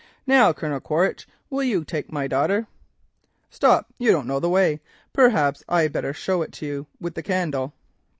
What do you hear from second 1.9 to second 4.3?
my daughter? Stop, you don't